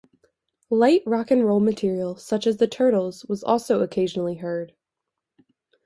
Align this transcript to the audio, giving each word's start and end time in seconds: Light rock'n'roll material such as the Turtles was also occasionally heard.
Light 0.71 1.03
rock'n'roll 1.05 1.59
material 1.61 2.15
such 2.15 2.47
as 2.47 2.57
the 2.57 2.65
Turtles 2.67 3.23
was 3.25 3.43
also 3.43 3.81
occasionally 3.81 4.37
heard. 4.37 4.73